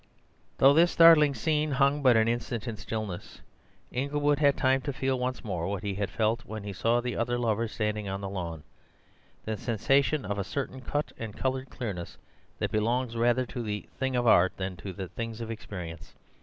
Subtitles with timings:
[0.57, 3.39] Though this startling scene hung but an instant in stillness,
[3.91, 7.15] Inglewood had time to feel once more what he had felt when he saw the
[7.15, 12.17] other lovers standing on the lawn—the sensation of a certain cut and coloured clearness
[12.57, 16.15] that belongs rather to the things of art than to the things of experience.